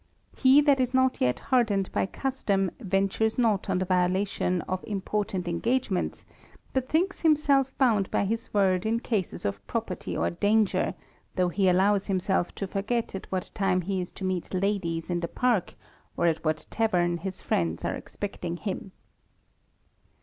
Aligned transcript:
He 0.35 0.61
that 0.61 0.79
is 0.79 0.95
not 0.95 1.21
yet 1.21 1.37
hardened 1.37 1.91
by 1.91 2.07
custom, 2.07 2.71
ventures 2.79 3.37
not 3.37 3.69
on 3.69 3.77
the 3.77 3.85
violation 3.85 4.61
of 4.63 4.83
important 4.87 5.47
engagements, 5.47 6.25
but 6.73 6.89
thinks 6.89 7.21
himself 7.21 7.71
bound 7.77 8.09
by 8.09 8.25
his 8.25 8.51
word 8.51 8.83
in 8.83 8.99
cases 8.99 9.45
of 9.45 9.63
property 9.67 10.17
or 10.17 10.31
danger, 10.31 10.95
though 11.35 11.49
he 11.49 11.69
allows 11.69 12.07
himself 12.07 12.55
to 12.55 12.65
forget 12.65 13.13
at 13.13 13.31
what 13.31 13.51
time 13.53 13.81
he 13.81 14.01
is 14.01 14.09
to 14.13 14.23
meet 14.25 14.55
ladies 14.55 15.11
in 15.11 15.19
the 15.19 15.27
Park, 15.27 15.75
or 16.17 16.25
at 16.25 16.43
what 16.43 16.65
tavern 16.71 17.19
his 17.19 17.39
friends 17.39 17.85
are 17.85 17.93
expecting 17.93 18.57
him. 18.57 18.93